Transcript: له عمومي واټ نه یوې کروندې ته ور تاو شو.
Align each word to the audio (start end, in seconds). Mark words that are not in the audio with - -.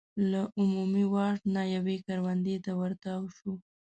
له 0.31 0.41
عمومي 0.59 1.05
واټ 1.13 1.39
نه 1.55 1.63
یوې 1.75 1.97
کروندې 2.05 2.55
ته 2.65 2.71
ور 2.79 2.93
تاو 3.03 3.21
شو. 3.37 3.51